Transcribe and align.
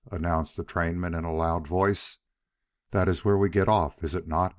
announced 0.11 0.57
the 0.57 0.63
trainman 0.63 1.13
in 1.13 1.23
a 1.25 1.31
loud 1.31 1.67
voice. 1.67 2.21
"That 2.89 3.07
is 3.07 3.23
where 3.23 3.37
we 3.37 3.49
get 3.49 3.67
off, 3.67 4.03
is 4.03 4.15
it 4.15 4.27
not!" 4.27 4.49